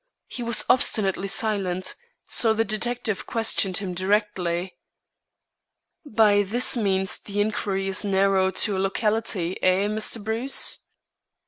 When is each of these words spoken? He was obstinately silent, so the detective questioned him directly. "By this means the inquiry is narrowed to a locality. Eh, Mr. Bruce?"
He 0.25 0.41
was 0.41 0.65
obstinately 0.67 1.27
silent, 1.27 1.93
so 2.27 2.55
the 2.55 2.65
detective 2.65 3.27
questioned 3.27 3.77
him 3.77 3.93
directly. 3.93 4.73
"By 6.03 6.41
this 6.41 6.75
means 6.75 7.19
the 7.19 7.39
inquiry 7.39 7.87
is 7.87 8.03
narrowed 8.03 8.55
to 8.65 8.75
a 8.75 8.79
locality. 8.79 9.61
Eh, 9.61 9.85
Mr. 9.85 10.23
Bruce?" 10.23 10.79